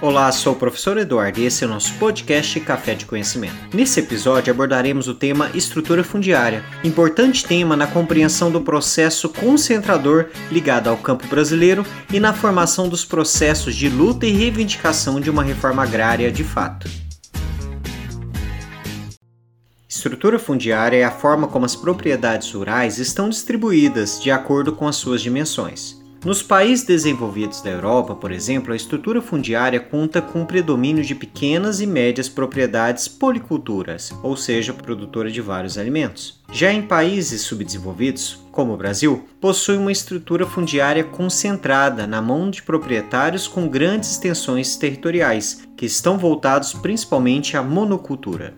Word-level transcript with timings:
Olá, 0.00 0.30
sou 0.30 0.52
o 0.52 0.56
professor 0.56 0.96
Eduardo 0.96 1.40
e 1.40 1.44
esse 1.44 1.64
é 1.64 1.66
o 1.66 1.70
nosso 1.70 1.92
podcast 1.94 2.60
Café 2.60 2.94
de 2.94 3.04
Conhecimento. 3.04 3.56
Nesse 3.74 3.98
episódio 3.98 4.52
abordaremos 4.52 5.08
o 5.08 5.14
tema 5.14 5.50
estrutura 5.54 6.04
fundiária, 6.04 6.64
importante 6.84 7.44
tema 7.44 7.76
na 7.76 7.84
compreensão 7.84 8.48
do 8.48 8.60
processo 8.60 9.28
concentrador 9.28 10.26
ligado 10.52 10.86
ao 10.86 10.96
campo 10.96 11.26
brasileiro 11.26 11.84
e 12.12 12.20
na 12.20 12.32
formação 12.32 12.88
dos 12.88 13.04
processos 13.04 13.74
de 13.74 13.88
luta 13.88 14.24
e 14.24 14.30
reivindicação 14.30 15.20
de 15.20 15.30
uma 15.30 15.42
reforma 15.42 15.82
agrária 15.82 16.30
de 16.30 16.44
fato. 16.44 16.88
Estrutura 19.88 20.38
fundiária 20.38 20.98
é 20.98 21.02
a 21.02 21.10
forma 21.10 21.48
como 21.48 21.64
as 21.64 21.74
propriedades 21.74 22.52
rurais 22.52 23.00
estão 23.00 23.28
distribuídas 23.28 24.22
de 24.22 24.30
acordo 24.30 24.70
com 24.70 24.86
as 24.86 24.94
suas 24.94 25.20
dimensões. 25.20 25.97
Nos 26.24 26.42
países 26.42 26.84
desenvolvidos 26.84 27.62
da 27.62 27.70
Europa, 27.70 28.12
por 28.12 28.32
exemplo, 28.32 28.72
a 28.72 28.76
estrutura 28.76 29.22
fundiária 29.22 29.78
conta 29.78 30.20
com 30.20 30.42
o 30.42 30.46
predomínio 30.46 31.04
de 31.04 31.14
pequenas 31.14 31.80
e 31.80 31.86
médias 31.86 32.28
propriedades 32.28 33.06
policulturas, 33.06 34.12
ou 34.20 34.36
seja, 34.36 34.72
produtora 34.72 35.30
de 35.30 35.40
vários 35.40 35.78
alimentos. 35.78 36.42
Já 36.50 36.72
em 36.72 36.82
países 36.82 37.42
subdesenvolvidos, 37.42 38.44
como 38.50 38.74
o 38.74 38.76
Brasil, 38.76 39.28
possui 39.40 39.76
uma 39.76 39.92
estrutura 39.92 40.44
fundiária 40.44 41.04
concentrada 41.04 42.04
na 42.04 42.20
mão 42.20 42.50
de 42.50 42.64
proprietários 42.64 43.46
com 43.46 43.68
grandes 43.68 44.10
extensões 44.10 44.76
territoriais, 44.76 45.68
que 45.76 45.86
estão 45.86 46.18
voltados 46.18 46.72
principalmente 46.72 47.56
à 47.56 47.62
monocultura. 47.62 48.54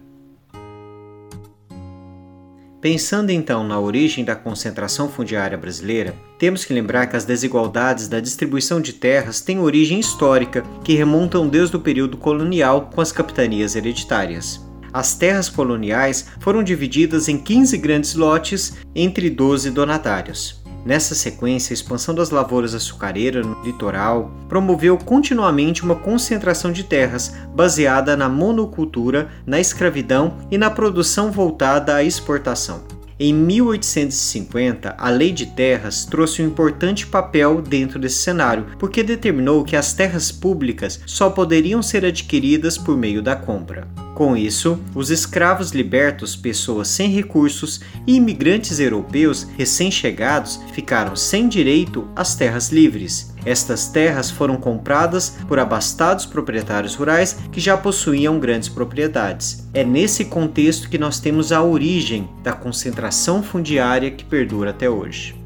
Pensando 2.80 3.28
então 3.28 3.62
na 3.62 3.78
origem 3.78 4.24
da 4.24 4.34
concentração 4.34 5.11
fundiária 5.11 5.58
brasileira, 5.58 6.14
temos 6.40 6.64
que 6.64 6.72
lembrar 6.72 7.06
que 7.06 7.16
as 7.16 7.26
desigualdades 7.26 8.08
da 8.08 8.18
distribuição 8.18 8.80
de 8.80 8.94
terras 8.94 9.42
têm 9.42 9.58
origem 9.58 10.00
histórica, 10.00 10.64
que 10.82 10.94
remontam 10.94 11.46
desde 11.46 11.76
o 11.76 11.80
período 11.80 12.16
colonial 12.16 12.91
com 12.94 13.02
as 13.02 13.12
capitanias 13.12 13.77
hereditárias. 13.77 14.66
As 14.91 15.14
terras 15.14 15.50
coloniais 15.50 16.28
foram 16.41 16.62
divididas 16.62 17.28
em 17.28 17.36
15 17.36 17.77
grandes 17.77 18.14
lotes 18.14 18.78
entre 18.94 19.28
12 19.28 19.70
donatários. 19.70 20.62
Nessa 20.82 21.14
sequência, 21.14 21.74
a 21.74 21.77
expansão 21.77 22.14
das 22.14 22.30
lavouras 22.30 22.75
açucareiras 22.75 23.44
no 23.44 23.62
litoral 23.62 24.32
promoveu 24.48 24.97
continuamente 24.97 25.84
uma 25.84 25.94
concentração 25.94 26.72
de 26.72 26.84
terras 26.84 27.34
baseada 27.54 28.16
na 28.16 28.30
monocultura, 28.30 29.28
na 29.44 29.60
escravidão 29.60 30.38
e 30.50 30.56
na 30.56 30.70
produção 30.70 31.30
voltada 31.30 31.97
à 31.97 32.02
exportação. 32.02 32.89
Em 33.22 33.34
1850, 33.34 34.94
a 34.96 35.10
Lei 35.10 35.30
de 35.30 35.44
Terras 35.44 36.06
trouxe 36.06 36.40
um 36.40 36.46
importante 36.46 37.06
papel 37.06 37.60
dentro 37.60 37.98
desse 37.98 38.22
cenário, 38.22 38.68
porque 38.78 39.02
determinou 39.02 39.62
que 39.62 39.76
as 39.76 39.92
terras 39.92 40.32
públicas 40.32 40.98
só 41.04 41.28
poderiam 41.28 41.82
ser 41.82 42.02
adquiridas 42.06 42.78
por 42.78 42.96
meio 42.96 43.20
da 43.20 43.36
compra. 43.36 43.86
Com 44.20 44.36
isso, 44.36 44.78
os 44.94 45.08
escravos 45.10 45.70
libertos, 45.70 46.36
pessoas 46.36 46.88
sem 46.88 47.08
recursos 47.08 47.80
e 48.06 48.16
imigrantes 48.16 48.78
europeus 48.78 49.46
recém-chegados 49.56 50.60
ficaram 50.74 51.16
sem 51.16 51.48
direito 51.48 52.06
às 52.14 52.34
terras 52.34 52.68
livres. 52.68 53.34
Estas 53.46 53.88
terras 53.88 54.30
foram 54.30 54.58
compradas 54.58 55.38
por 55.48 55.58
abastados 55.58 56.26
proprietários 56.26 56.94
rurais 56.94 57.38
que 57.50 57.60
já 57.60 57.78
possuíam 57.78 58.38
grandes 58.38 58.68
propriedades. 58.68 59.66
É 59.72 59.82
nesse 59.82 60.26
contexto 60.26 60.91
que 60.91 60.98
nós 60.98 61.18
temos 61.18 61.50
a 61.50 61.62
origem 61.62 62.28
da 62.42 62.52
concentração 62.52 63.42
fundiária 63.42 64.10
que 64.10 64.22
perdura 64.22 64.68
até 64.68 64.91
hoje 64.91 65.39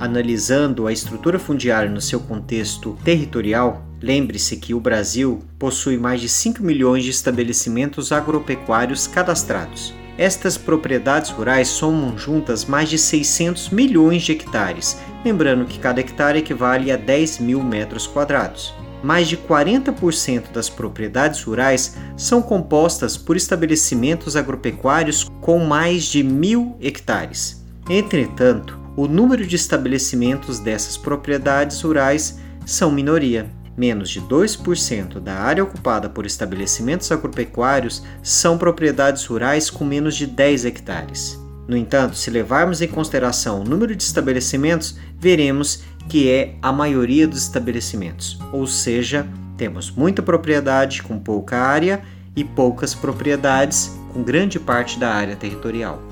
analisando 0.00 0.86
a 0.86 0.92
estrutura 0.92 1.38
fundiária 1.38 1.90
no 1.90 2.00
seu 2.00 2.18
contexto 2.18 2.98
territorial, 3.04 3.84
lembre-se 4.00 4.56
que 4.56 4.72
o 4.72 4.80
Brasil 4.80 5.40
possui 5.58 5.98
mais 5.98 6.22
de 6.22 6.28
5 6.28 6.62
milhões 6.62 7.04
de 7.04 7.10
estabelecimentos 7.10 8.10
agropecuários 8.10 9.06
cadastrados. 9.06 9.94
Estas 10.16 10.56
propriedades 10.56 11.30
rurais 11.30 11.68
somam 11.68 12.16
juntas 12.16 12.64
mais 12.64 12.88
de 12.88 12.98
600 12.98 13.68
milhões 13.68 14.22
de 14.22 14.32
hectares, 14.32 14.98
lembrando 15.24 15.66
que 15.66 15.78
cada 15.78 16.00
hectare 16.00 16.38
equivale 16.38 16.90
a 16.90 16.96
10 16.96 17.38
mil 17.38 17.62
metros 17.62 18.06
quadrados. 18.06 18.74
Mais 19.02 19.28
de 19.28 19.36
40% 19.36 20.50
das 20.52 20.68
propriedades 20.68 21.42
rurais 21.42 21.96
são 22.16 22.42
compostas 22.42 23.16
por 23.16 23.36
estabelecimentos 23.36 24.36
agropecuários 24.36 25.26
com 25.40 25.58
mais 25.64 26.04
de 26.04 26.22
mil 26.22 26.76
hectares. 26.80 27.64
Entretanto, 27.88 28.79
o 28.96 29.06
número 29.06 29.46
de 29.46 29.56
estabelecimentos 29.56 30.58
dessas 30.58 30.96
propriedades 30.96 31.80
rurais 31.82 32.38
são 32.66 32.90
minoria. 32.90 33.50
Menos 33.76 34.10
de 34.10 34.20
2% 34.20 35.20
da 35.20 35.34
área 35.34 35.62
ocupada 35.62 36.08
por 36.08 36.26
estabelecimentos 36.26 37.10
agropecuários 37.10 38.02
são 38.22 38.58
propriedades 38.58 39.24
rurais 39.24 39.70
com 39.70 39.84
menos 39.84 40.16
de 40.16 40.26
10 40.26 40.64
hectares. 40.66 41.40
No 41.66 41.76
entanto, 41.76 42.16
se 42.16 42.30
levarmos 42.30 42.82
em 42.82 42.88
consideração 42.88 43.60
o 43.60 43.64
número 43.64 43.94
de 43.94 44.02
estabelecimentos, 44.02 44.98
veremos 45.18 45.82
que 46.08 46.28
é 46.28 46.56
a 46.60 46.72
maioria 46.72 47.28
dos 47.28 47.44
estabelecimentos, 47.44 48.38
ou 48.52 48.66
seja, 48.66 49.26
temos 49.56 49.90
muita 49.90 50.20
propriedade 50.20 51.02
com 51.02 51.18
pouca 51.18 51.58
área 51.58 52.02
e 52.34 52.42
poucas 52.42 52.94
propriedades 52.94 53.96
com 54.12 54.22
grande 54.22 54.58
parte 54.58 54.98
da 54.98 55.10
área 55.10 55.36
territorial. 55.36 56.09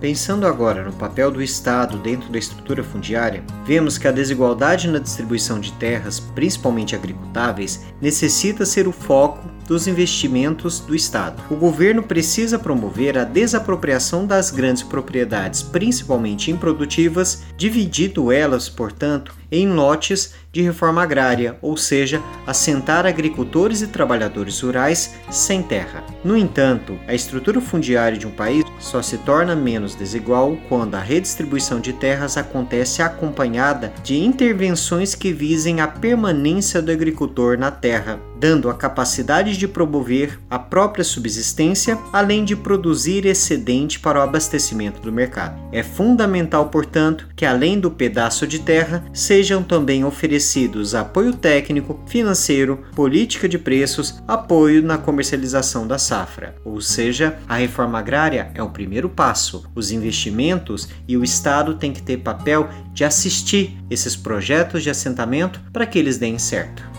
Pensando 0.00 0.46
agora 0.46 0.84
no 0.84 0.92
papel 0.92 1.28
do 1.28 1.42
Estado 1.42 1.98
dentro 1.98 2.30
da 2.30 2.38
estrutura 2.38 2.84
fundiária, 2.84 3.42
vemos 3.66 3.98
que 3.98 4.06
a 4.06 4.12
desigualdade 4.12 4.86
na 4.86 5.00
distribuição 5.00 5.58
de 5.58 5.72
terras, 5.72 6.20
principalmente 6.20 6.94
agricultáveis, 6.94 7.84
necessita 8.00 8.64
ser 8.64 8.86
o 8.86 8.92
foco 8.92 9.48
dos 9.66 9.88
investimentos 9.88 10.78
do 10.78 10.94
Estado. 10.94 11.42
O 11.50 11.56
governo 11.56 12.02
precisa 12.02 12.60
promover 12.60 13.18
a 13.18 13.24
desapropriação 13.24 14.24
das 14.24 14.52
grandes 14.52 14.84
propriedades, 14.84 15.62
principalmente 15.62 16.50
improdutivas, 16.50 17.42
dividindo 17.56 18.30
elas, 18.30 18.68
portanto, 18.68 19.34
em 19.50 19.68
lotes 19.72 20.34
de 20.52 20.62
reforma 20.62 21.02
agrária, 21.02 21.56
ou 21.60 21.76
seja, 21.76 22.22
assentar 22.46 23.06
agricultores 23.06 23.82
e 23.82 23.86
trabalhadores 23.86 24.60
rurais 24.60 25.14
sem 25.30 25.62
terra. 25.62 26.02
No 26.24 26.36
entanto, 26.36 26.98
a 27.06 27.14
estrutura 27.14 27.60
fundiária 27.60 28.18
de 28.18 28.26
um 28.26 28.30
país 28.30 28.64
só 28.80 29.02
se 29.02 29.18
torna 29.18 29.54
menos 29.54 29.94
desigual 29.94 30.56
quando 30.68 30.94
a 30.94 31.00
redistribuição 31.00 31.80
de 31.80 31.92
terras 31.92 32.36
acontece 32.36 33.02
acompanhada 33.02 33.92
de 34.02 34.18
intervenções 34.18 35.14
que 35.14 35.32
visem 35.32 35.80
a 35.80 35.86
permanência 35.86 36.80
do 36.80 36.90
agricultor 36.90 37.58
na 37.58 37.70
terra, 37.70 38.18
dando 38.38 38.70
a 38.70 38.74
capacidade 38.74 39.56
de 39.56 39.68
promover 39.68 40.40
a 40.48 40.58
própria 40.58 41.04
subsistência, 41.04 41.98
além 42.12 42.44
de 42.44 42.56
produzir 42.56 43.26
excedente 43.26 44.00
para 44.00 44.18
o 44.18 44.22
abastecimento 44.22 45.00
do 45.00 45.12
mercado. 45.12 45.60
É 45.72 45.82
fundamental, 45.82 46.68
portanto, 46.68 47.28
que 47.36 47.44
além 47.44 47.78
do 47.78 47.90
pedaço 47.90 48.46
de 48.46 48.60
terra, 48.60 49.04
sejam 49.38 49.62
também 49.62 50.04
oferecidos 50.04 50.96
apoio 50.96 51.32
técnico, 51.32 52.00
financeiro, 52.08 52.84
política 52.96 53.48
de 53.48 53.56
preços, 53.56 54.20
apoio 54.26 54.82
na 54.82 54.98
comercialização 54.98 55.86
da 55.86 55.96
safra. 55.96 56.56
Ou 56.64 56.80
seja, 56.80 57.38
a 57.48 57.54
reforma 57.54 58.00
agrária 58.00 58.50
é 58.52 58.60
o 58.60 58.70
primeiro 58.70 59.08
passo. 59.08 59.64
Os 59.76 59.92
investimentos 59.92 60.88
e 61.06 61.16
o 61.16 61.22
Estado 61.22 61.76
têm 61.76 61.92
que 61.92 62.02
ter 62.02 62.16
papel 62.16 62.68
de 62.92 63.04
assistir 63.04 63.78
esses 63.88 64.16
projetos 64.16 64.82
de 64.82 64.90
assentamento 64.90 65.60
para 65.72 65.86
que 65.86 66.00
eles 66.00 66.18
deem 66.18 66.36
certo. 66.36 66.97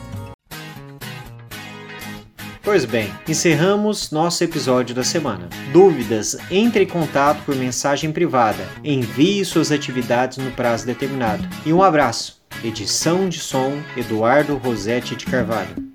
Pois 2.69 2.85
bem, 2.85 3.11
encerramos 3.27 4.11
nosso 4.11 4.43
episódio 4.43 4.93
da 4.93 5.03
semana. 5.03 5.49
Dúvidas? 5.73 6.37
Entre 6.51 6.83
em 6.83 6.87
contato 6.87 7.43
por 7.43 7.55
mensagem 7.55 8.11
privada. 8.11 8.63
Envie 8.83 9.43
suas 9.43 9.71
atividades 9.71 10.37
no 10.37 10.51
prazo 10.51 10.85
determinado. 10.85 11.49
E 11.65 11.73
um 11.73 11.81
abraço. 11.81 12.39
Edição 12.63 13.27
de 13.27 13.39
som 13.39 13.81
Eduardo 13.97 14.55
Rosetti 14.55 15.15
de 15.15 15.25
Carvalho. 15.25 15.88